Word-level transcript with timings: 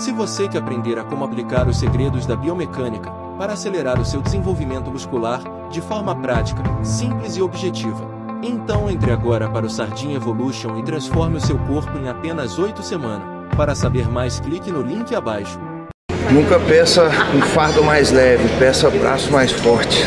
Se 0.00 0.12
você 0.12 0.48
quer 0.48 0.60
aprender 0.60 0.98
a 0.98 1.04
como 1.04 1.26
aplicar 1.26 1.68
os 1.68 1.78
segredos 1.78 2.24
da 2.24 2.34
biomecânica 2.34 3.10
para 3.36 3.52
acelerar 3.52 4.00
o 4.00 4.04
seu 4.04 4.22
desenvolvimento 4.22 4.90
muscular 4.90 5.42
de 5.70 5.82
forma 5.82 6.16
prática, 6.16 6.62
simples 6.82 7.36
e 7.36 7.42
objetiva, 7.42 8.08
então 8.42 8.88
entre 8.88 9.12
agora 9.12 9.46
para 9.50 9.66
o 9.66 9.68
Sardinha 9.68 10.16
Evolution 10.16 10.78
e 10.78 10.82
transforme 10.82 11.36
o 11.36 11.40
seu 11.40 11.58
corpo 11.58 11.98
em 11.98 12.08
apenas 12.08 12.58
8 12.58 12.82
semanas. 12.82 13.28
Para 13.54 13.74
saber 13.74 14.08
mais, 14.08 14.40
clique 14.40 14.72
no 14.72 14.80
link 14.80 15.14
abaixo. 15.14 15.60
Nunca 16.32 16.58
peça 16.58 17.04
um 17.36 17.42
fardo 17.42 17.84
mais 17.84 18.10
leve, 18.10 18.48
peça 18.58 18.88
braço 18.88 19.30
mais 19.30 19.52
forte. 19.52 20.06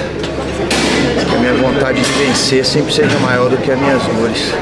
Que 1.29 1.35
a 1.35 1.39
minha 1.39 1.53
vontade 1.53 2.01
de 2.01 2.11
vencer 2.13 2.65
sempre 2.65 2.91
seja 2.91 3.19
maior 3.19 3.47
do 3.47 3.57
que 3.57 3.69
as 3.69 3.79
minhas 3.79 4.01
dores. 4.07 4.53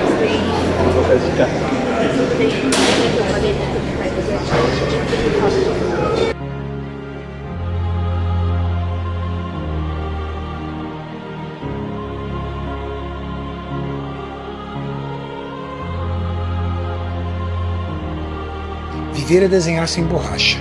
É 19.34 19.48
desenhar 19.48 19.88
sem 19.88 20.04
borracha. 20.04 20.60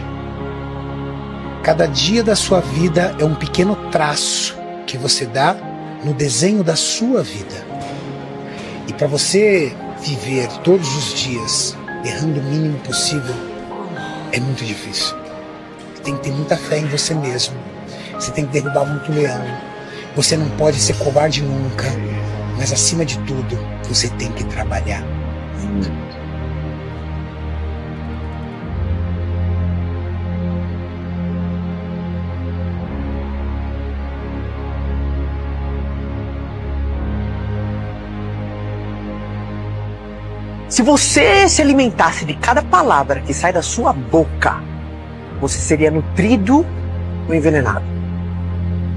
Cada 1.61 1.87
dia 1.87 2.23
da 2.23 2.37
sua 2.37 2.61
vida 2.61 3.17
é 3.19 3.25
um 3.25 3.35
pequeno 3.35 3.75
traço 3.91 4.57
que 4.87 4.97
você 4.97 5.27
dá 5.27 5.57
no 6.05 6.15
desenho 6.15 6.63
da 6.63 6.77
sua 6.77 7.21
vida. 7.21 7.67
E 8.87 8.93
para 8.93 9.09
você 9.09 9.75
viver 10.01 10.47
todos 10.63 10.89
os 10.97 11.15
dias 11.15 11.77
errando 12.05 12.39
o 12.39 12.45
mínimo 12.45 12.79
possível 12.79 13.35
é 14.33 14.39
muito 14.39 14.65
difícil. 14.65 15.17
Você 15.97 16.03
tem 16.05 16.17
que 16.17 16.23
ter 16.23 16.31
muita 16.31 16.57
fé 16.57 16.79
em 16.79 16.87
você 16.87 17.13
mesmo. 17.13 17.57
Você 18.15 18.31
tem 18.31 18.47
que 18.47 18.53
derrubar 18.53 18.85
muito 18.87 19.13
leão. 19.13 19.45
Você 20.15 20.37
não 20.37 20.49
pode 20.51 20.79
ser 20.79 20.97
covarde 20.99 21.43
nunca. 21.43 21.89
Mas 22.57 22.73
acima 22.73 23.05
de 23.05 23.19
tudo, 23.27 23.59
você 23.89 24.09
tem 24.11 24.31
que 24.31 24.45
trabalhar 24.45 25.03
muito. 25.59 26.10
Se 40.71 40.83
você 40.83 41.49
se 41.49 41.61
alimentasse 41.61 42.25
de 42.25 42.33
cada 42.35 42.63
palavra 42.63 43.21
que 43.21 43.35
sai 43.35 43.53
da 43.53 43.61
sua 43.61 43.93
boca, 43.93 44.63
você 45.41 45.59
seria 45.59 45.91
nutrido 45.91 46.65
ou 47.29 47.35
envenenado. 47.35 47.83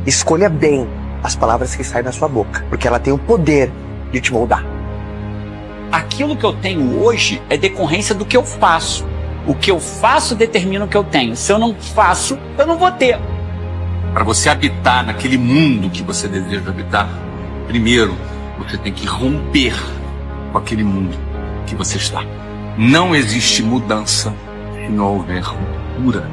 Escolha 0.06 0.50
bem 0.50 0.88
as 1.24 1.36
palavras 1.36 1.76
que 1.76 1.84
saem 1.84 2.04
da 2.04 2.12
sua 2.12 2.28
boca, 2.28 2.64
porque 2.70 2.88
ela 2.88 3.00
tem 3.00 3.12
o 3.12 3.18
poder 3.18 3.72
de 4.12 4.22
te 4.22 4.32
moldar. 4.32 4.64
Aquilo 5.92 6.38
que 6.38 6.44
eu 6.44 6.54
tenho 6.54 7.02
hoje 7.02 7.42
é 7.50 7.58
decorrência 7.58 8.14
do 8.14 8.24
que 8.24 8.38
eu 8.38 8.44
faço. 8.44 9.04
O 9.48 9.56
que 9.56 9.72
eu 9.72 9.80
faço 9.80 10.36
determina 10.36 10.86
o 10.86 10.88
que 10.88 10.96
eu 10.96 11.04
tenho. 11.04 11.36
Se 11.36 11.52
eu 11.52 11.58
não 11.58 11.74
faço, 11.74 12.38
eu 12.56 12.68
não 12.68 12.78
vou 12.78 12.92
ter. 12.92 13.20
Para 14.14 14.24
você 14.24 14.48
habitar 14.48 15.04
naquele 15.04 15.40
mundo 15.40 15.90
que 15.90 16.04
você 16.04 16.28
deseja 16.28 16.70
habitar, 16.70 17.10
primeiro 17.68 18.16
você 18.60 18.78
tem 18.78 18.94
que 18.94 19.08
romper 19.08 19.74
com 20.52 20.60
aquele 20.60 20.84
mundo 20.84 21.23
que 21.64 21.76
você 21.76 21.98
está. 21.98 22.24
Não 22.78 23.16
existe 23.16 23.62
mudança 23.62 24.34
se 24.74 24.90
não 24.90 25.16
houver 25.16 25.42
ruptura. 25.42 26.30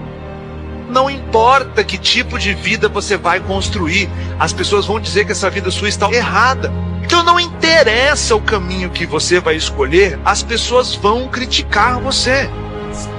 Não 0.91 1.09
importa 1.09 1.85
que 1.85 1.97
tipo 1.97 2.39
de 2.39 2.53
vida 2.53 2.89
você 2.89 3.17
vai 3.17 3.39
construir, 3.39 4.09
as 4.39 4.53
pessoas 4.53 4.87
vão 4.87 4.99
dizer 4.99 5.25
que 5.25 5.33
essa 5.33 5.49
vida 5.49 5.71
sua 5.71 5.89
está 5.89 6.11
errada. 6.11 6.73
Então 7.05 7.23
não 7.23 7.39
interessa 7.39 8.35
o 8.35 8.41
caminho 8.41 8.91
que 8.91 9.07
você 9.07 9.39
vai 9.39 9.55
escolher, 9.55 10.19
as 10.25 10.43
pessoas 10.43 10.95
vão 10.95 11.29
criticar 11.29 12.01
você. 12.01 12.51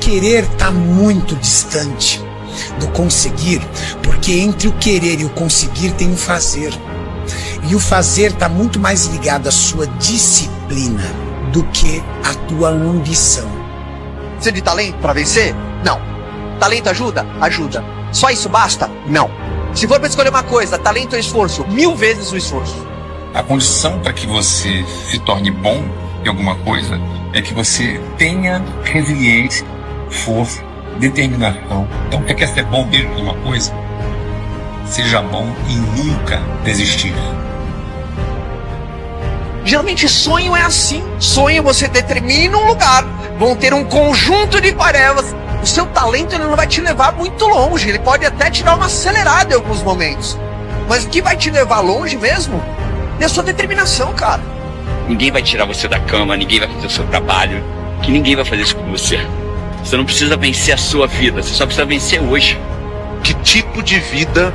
Querer 0.01 0.43
está 0.43 0.69
muito 0.69 1.35
distante 1.35 2.21
do 2.79 2.87
conseguir, 2.89 3.61
porque 4.03 4.33
entre 4.33 4.67
o 4.67 4.73
querer 4.73 5.21
e 5.21 5.25
o 5.25 5.29
conseguir 5.29 5.91
tem 5.91 6.11
o 6.11 6.17
fazer. 6.17 6.73
E 7.69 7.75
o 7.75 7.79
fazer 7.79 8.31
está 8.31 8.49
muito 8.49 8.79
mais 8.79 9.05
ligado 9.05 9.47
à 9.47 9.51
sua 9.51 9.87
disciplina 9.87 11.20
do 11.51 11.63
que 11.65 12.03
à 12.23 12.33
tua 12.47 12.69
ambição. 12.69 13.49
Precisa 14.33 14.51
de 14.51 14.61
talento 14.61 14.97
para 14.97 15.13
vencer? 15.13 15.55
Não. 15.83 16.01
Talento 16.59 16.89
ajuda? 16.89 17.25
Ajuda. 17.39 17.83
Só 18.11 18.29
isso 18.29 18.49
basta? 18.49 18.89
Não. 19.07 19.29
Se 19.73 19.87
for 19.87 19.99
para 19.99 20.09
escolher 20.09 20.29
uma 20.29 20.43
coisa, 20.43 20.77
talento 20.77 21.13
ou 21.13 21.19
esforço, 21.19 21.65
mil 21.67 21.95
vezes 21.95 22.31
o 22.31 22.37
esforço. 22.37 22.75
A 23.33 23.41
condição 23.41 23.99
para 23.99 24.11
que 24.11 24.27
você 24.27 24.83
se 25.09 25.19
torne 25.19 25.49
bom 25.49 25.83
em 26.23 26.27
alguma 26.27 26.55
coisa 26.55 26.99
é 27.33 27.41
que 27.41 27.53
você 27.53 27.99
tenha 28.17 28.61
resiliência, 28.83 29.65
força, 30.09 30.61
determinação. 30.99 31.87
Então, 32.07 32.21
quer, 32.23 32.33
quer 32.33 32.47
ser 32.47 32.65
bom 32.65 32.85
mesmo 32.85 33.17
em 33.17 33.21
uma 33.21 33.35
coisa? 33.35 33.73
Seja 34.85 35.21
bom 35.21 35.47
e 35.69 35.75
nunca 35.75 36.41
desistir. 36.65 37.13
Geralmente 39.63 40.09
sonho 40.09 40.55
é 40.55 40.61
assim. 40.61 41.03
Sonho 41.19 41.61
você 41.63 41.87
determina 41.87 42.57
um 42.57 42.67
lugar, 42.67 43.03
vão 43.37 43.55
ter 43.55 43.73
um 43.73 43.83
conjunto 43.83 44.59
de 44.59 44.71
tarefas. 44.71 45.35
O 45.61 45.65
seu 45.65 45.85
talento 45.87 46.33
ele 46.33 46.45
não 46.45 46.55
vai 46.55 46.65
te 46.65 46.81
levar 46.81 47.13
muito 47.13 47.47
longe, 47.47 47.87
ele 47.87 47.99
pode 47.99 48.25
até 48.25 48.49
te 48.49 48.63
dar 48.63 48.75
uma 48.75 48.87
acelerada 48.87 49.53
em 49.53 49.55
alguns 49.55 49.83
momentos. 49.83 50.37
Mas 50.89 51.05
o 51.05 51.09
que 51.09 51.21
vai 51.21 51.37
te 51.37 51.51
levar 51.51 51.81
longe 51.81 52.17
mesmo 52.17 52.61
é 53.19 53.25
a 53.25 53.29
sua 53.29 53.43
determinação, 53.43 54.11
cara. 54.13 54.41
Ninguém 55.07 55.31
vai 55.31 55.43
tirar 55.43 55.65
você 55.65 55.87
da 55.87 55.99
cama, 55.99 56.35
ninguém 56.35 56.59
vai 56.59 56.67
fazer 56.67 56.87
o 56.87 56.89
seu 56.89 57.05
trabalho, 57.07 57.63
que 58.01 58.11
ninguém 58.11 58.35
vai 58.35 58.43
fazer 58.43 58.63
isso 58.63 58.75
com 58.75 58.89
você. 58.89 59.19
Você 59.83 59.95
não 59.95 60.05
precisa 60.05 60.35
vencer 60.35 60.73
a 60.73 60.77
sua 60.77 61.05
vida, 61.05 61.41
você 61.41 61.53
só 61.53 61.65
precisa 61.65 61.85
vencer 61.85 62.21
hoje. 62.21 62.59
Que 63.23 63.33
tipo 63.35 63.83
de 63.83 63.99
vida 63.99 64.53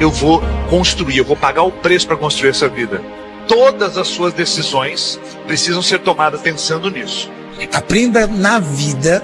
eu 0.00 0.10
vou 0.10 0.42
construir? 0.70 1.18
Eu 1.18 1.24
vou 1.24 1.36
pagar 1.36 1.62
o 1.62 1.70
preço 1.70 2.06
para 2.06 2.16
construir 2.16 2.50
essa 2.50 2.68
vida. 2.68 3.02
Todas 3.48 3.96
as 3.96 4.08
suas 4.08 4.32
decisões 4.32 5.20
precisam 5.46 5.80
ser 5.80 6.00
tomadas 6.00 6.40
pensando 6.40 6.90
nisso. 6.90 7.30
Aprenda 7.72 8.26
na 8.26 8.58
vida 8.58 9.22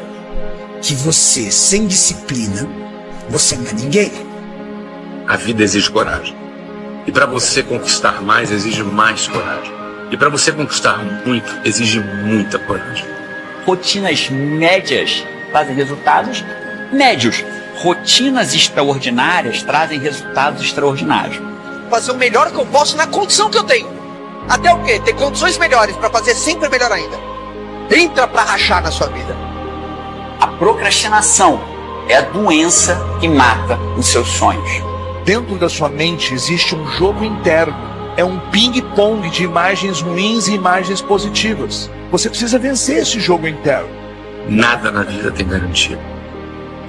que 0.81 0.95
você, 0.95 1.51
sem 1.51 1.87
disciplina, 1.87 2.69
você 3.29 3.57
não 3.57 3.67
é 3.67 3.73
ninguém. 3.73 4.13
A 5.27 5.37
vida 5.37 5.63
exige 5.63 5.91
coragem. 5.91 6.37
E 7.07 7.13
para 7.13 7.27
você 7.27 7.63
conquistar 7.63 8.23
mais, 8.23 8.51
exige 8.51 8.83
mais 8.83 9.27
coragem. 9.27 9.73
E 10.11 10.17
para 10.17 10.29
você 10.29 10.53
conquistar 10.53 10.99
muito, 11.27 11.51
exige 11.65 11.99
muita 12.01 12.59
coragem. 12.59 13.05
Rotinas 13.67 14.29
médias 14.31 15.25
trazem 15.51 15.75
resultados 15.75 16.45
médios. 16.93 17.45
Rotinas 17.77 18.55
extraordinárias 18.55 19.63
trazem 19.63 19.99
resultados 19.99 20.63
extraordinários. 20.63 21.41
Fazer 21.91 22.13
o 22.13 22.17
melhor 22.17 22.51
que 22.53 22.59
eu 22.59 22.67
posso 22.67 22.97
na 22.97 23.07
condição 23.07 23.51
que 23.51 23.59
eu 23.59 23.65
tenho. 23.65 24.02
Até 24.49 24.73
o 24.73 24.83
quê? 24.83 25.01
Ter 25.01 25.15
condições 25.15 25.57
melhores 25.59 25.97
para 25.97 26.11
fazer 26.11 26.35
sempre 26.35 26.69
melhor 26.69 26.91
ainda. 26.91 27.17
Entra 27.91 28.27
para 28.27 28.43
rachar 28.43 28.83
na 28.83 28.91
sua 28.91 29.09
vida. 29.09 29.37
A 30.41 30.47
procrastinação 30.47 31.61
é 32.09 32.17
a 32.17 32.23
doença 32.23 32.99
que 33.21 33.29
mata 33.29 33.79
os 33.97 34.07
seus 34.07 34.29
sonhos. 34.29 34.71
Dentro 35.25 35.57
da 35.57 35.69
sua 35.69 35.89
mente 35.89 36.35
existe 36.35 36.75
um 36.75 36.87
jogo 36.93 37.25
interno. 37.25 37.75
É 38.17 38.25
um 38.25 38.39
ping-pong 38.51 39.31
de 39.31 39.45
imagens 39.45 40.01
ruins 40.01 40.49
e 40.49 40.55
imagens 40.55 41.01
positivas. 41.01 41.91
Você 42.11 42.29
precisa 42.29 42.59
vencer 42.59 42.99
esse 42.99 43.19
jogo 43.21 43.47
interno. 43.47 43.89
Nada 44.49 44.91
na 44.91 45.03
vida 45.03 45.31
tem 45.31 45.47
garantia. 45.47 45.99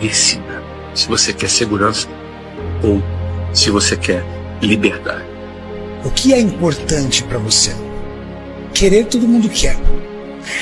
Decida 0.02 0.64
se 0.94 1.08
você 1.08 1.32
quer 1.32 1.50
segurança 1.50 2.08
ou 2.84 3.02
se 3.54 3.70
você 3.70 3.96
quer 3.96 4.26
liberdade. 4.62 5.33
O 6.06 6.12
que 6.12 6.34
é 6.34 6.40
importante 6.40 7.24
para 7.24 7.38
você? 7.38 7.74
Querer 8.74 9.06
todo 9.06 9.26
mundo 9.26 9.48
quer. 9.48 9.78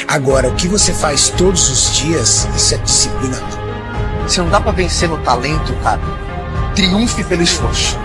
Agora, 0.08 0.48
o 0.48 0.56
que 0.56 0.68
você 0.68 0.94
faz 0.94 1.30
todos 1.30 1.70
os 1.70 1.98
dias, 1.98 2.48
isso 2.56 2.76
é 2.76 2.78
disciplina. 2.78 3.42
Se 4.28 4.40
não 4.40 4.50
dá 4.50 4.62
para 4.62 4.72
vencer 4.72 5.10
no 5.10 5.18
talento, 5.20 5.74
cara, 5.82 6.00
triunfe 6.76 7.24
pelo 7.24 7.42
esforço. 7.42 7.98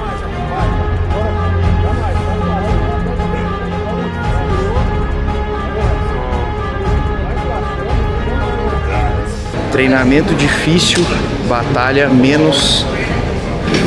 Treinamento 9.70 10.34
difícil, 10.34 11.04
batalha 11.46 12.08
menos 12.08 12.86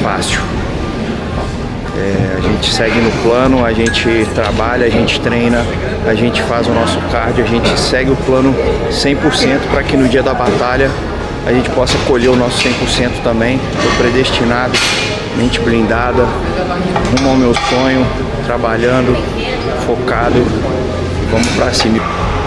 fácil. 0.03 0.39
É, 1.99 2.37
a 2.37 2.41
gente 2.41 2.73
segue 2.73 2.97
no 2.99 3.11
plano, 3.23 3.65
a 3.65 3.73
gente 3.73 4.25
trabalha, 4.33 4.85
a 4.85 4.89
gente 4.89 5.19
treina, 5.19 5.65
a 6.07 6.15
gente 6.15 6.41
faz 6.43 6.65
o 6.65 6.71
nosso 6.71 6.97
cardio, 7.11 7.43
a 7.43 7.47
gente 7.47 7.77
segue 7.77 8.09
o 8.09 8.15
plano 8.15 8.55
100% 8.89 9.59
para 9.69 9.83
que 9.83 9.97
no 9.97 10.07
dia 10.07 10.23
da 10.23 10.33
batalha 10.33 10.89
a 11.45 11.51
gente 11.51 11.69
possa 11.71 11.97
colher 12.07 12.29
o 12.29 12.35
nosso 12.35 12.57
100% 12.63 13.21
também. 13.23 13.59
Estou 13.75 13.91
predestinado, 13.97 14.77
mente 15.37 15.59
blindada, 15.59 16.25
rumo 17.17 17.29
ao 17.29 17.35
meu 17.35 17.53
sonho, 17.53 18.07
trabalhando, 18.45 19.15
focado. 19.85 20.41
Vamos 21.31 21.47
para 21.49 21.73
cima. 21.73 22.38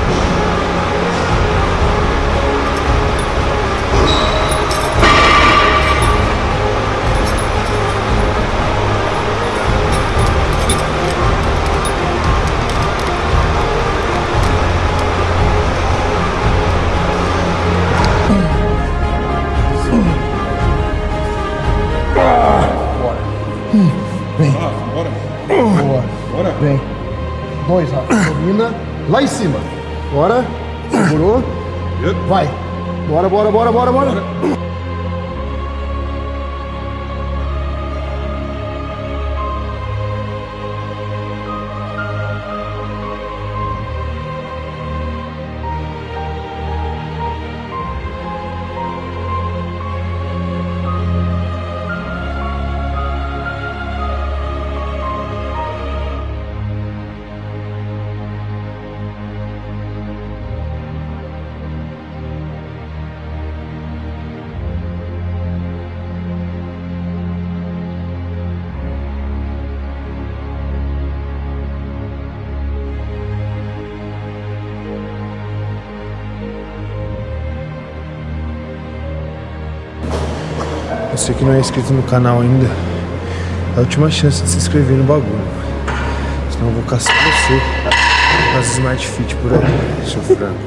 Vem. 24.38 24.50
Boa. 24.50 26.04
Bora. 26.32 26.50
Vem. 26.60 26.80
Dois, 27.66 27.90
Rafa. 27.90 28.14
Domina. 28.30 28.74
Lá 29.08 29.22
em 29.22 29.26
cima. 29.26 29.58
Bora. 30.12 30.44
Segurou. 30.90 31.42
Vai. 32.28 32.48
Bora, 33.08 33.28
bora, 33.28 33.50
bora, 33.50 33.72
bora, 33.72 33.92
bora. 33.92 34.61
Você 81.32 81.38
que 81.38 81.44
não 81.46 81.54
é 81.54 81.60
inscrito 81.60 81.94
no 81.94 82.02
canal 82.02 82.42
ainda, 82.42 82.66
é 82.66 83.78
a 83.78 83.80
última 83.80 84.10
chance 84.10 84.42
de 84.42 84.50
se 84.50 84.58
inscrever 84.58 84.98
no 84.98 85.04
bagulho. 85.04 85.40
Senão 86.50 86.68
eu 86.68 86.74
vou 86.74 86.82
caçar 86.82 87.14
você 87.14 87.58
com 88.52 88.58
as 88.58 88.72
Smart 88.72 89.06
Fit 89.06 89.34
por 89.36 89.54
aí, 89.54 90.06
seu 90.06 90.20
frango. 90.20 90.58